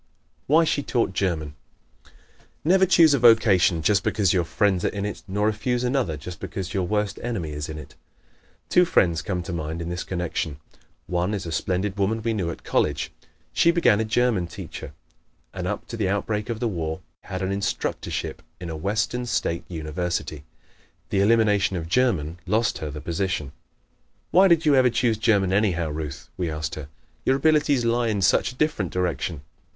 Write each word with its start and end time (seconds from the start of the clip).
Why 0.47 0.63
She 0.63 0.81
Taught 0.81 1.13
German¶ 1.13 1.53
Never 2.65 2.87
choose 2.87 3.13
a 3.13 3.19
vocation 3.19 3.83
just 3.83 4.01
because 4.01 4.33
your 4.33 4.43
friends 4.45 4.83
are 4.83 4.87
in 4.87 5.05
it, 5.05 5.21
nor 5.27 5.45
refuse 5.45 5.83
another 5.83 6.17
just 6.17 6.39
because 6.39 6.73
your 6.73 6.87
worst 6.87 7.19
enemy 7.21 7.51
is 7.51 7.69
in 7.69 7.77
it. 7.77 7.93
Two 8.67 8.83
friends 8.83 9.21
come 9.21 9.43
to 9.43 9.53
mind 9.53 9.79
in 9.79 9.89
this 9.89 10.03
connection. 10.03 10.59
One 11.05 11.35
is 11.35 11.45
a 11.45 11.51
splendid 11.51 11.99
woman 11.99 12.23
we 12.23 12.33
knew 12.33 12.49
at 12.49 12.63
college. 12.63 13.11
She 13.53 13.69
became 13.69 13.99
a 13.99 14.03
German 14.03 14.47
teacher 14.47 14.93
and 15.53 15.67
up 15.67 15.85
to 15.89 15.97
the 15.97 16.09
outbreak 16.09 16.49
of 16.49 16.59
the 16.59 16.67
War 16.67 17.01
had 17.25 17.43
an 17.43 17.51
instructorship 17.51 18.41
in 18.59 18.71
a 18.71 18.75
western 18.75 19.27
state 19.27 19.63
university. 19.67 20.43
The 21.11 21.19
elimination 21.21 21.75
of 21.75 21.87
German 21.87 22.39
lost 22.47 22.79
her 22.79 22.89
the 22.89 23.01
position. 23.01 23.51
"Why 24.31 24.47
did 24.47 24.65
you 24.65 24.73
ever 24.73 24.89
choose 24.89 25.19
German, 25.19 25.53
anyhow, 25.53 25.91
Ruth?" 25.91 26.27
we 26.37 26.49
asked 26.49 26.73
her. 26.73 26.89
"Your 27.23 27.35
abilities 27.35 27.85
lie 27.85 28.07
in 28.07 28.23
such 28.23 28.51
a 28.51 28.55
different 28.55 28.91
direction." 28.91 29.41